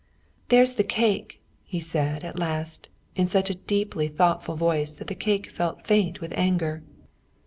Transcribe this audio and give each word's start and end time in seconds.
"There's 0.49 0.73
the 0.73 0.83
cake," 0.83 1.39
he 1.63 1.79
said, 1.79 2.23
at 2.23 2.39
last, 2.39 2.89
in 3.15 3.27
such 3.27 3.51
a 3.51 3.61
deeply 3.69 4.07
thoughtful 4.07 4.55
voice 4.55 4.93
that 4.93 5.05
the 5.05 5.13
cake 5.13 5.51
felt 5.51 5.85
faint 5.85 6.21
with 6.21 6.33
anger. 6.35 6.81